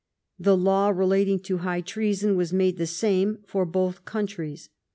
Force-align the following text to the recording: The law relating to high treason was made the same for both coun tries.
The 0.39 0.57
law 0.57 0.89
relating 0.89 1.37
to 1.41 1.59
high 1.59 1.81
treason 1.81 2.35
was 2.35 2.51
made 2.51 2.77
the 2.77 2.87
same 2.87 3.37
for 3.45 3.67
both 3.67 4.03
coun 4.03 4.25
tries. 4.25 4.67